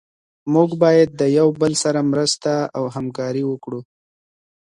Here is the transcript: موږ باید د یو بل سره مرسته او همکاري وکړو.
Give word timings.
موږ 0.53 0.69
باید 0.83 1.09
د 1.19 1.21
یو 1.37 1.47
بل 1.61 1.73
سره 1.83 1.99
مرسته 2.11 2.51
او 2.77 2.83
همکاري 2.95 3.43
وکړو. 3.47 3.79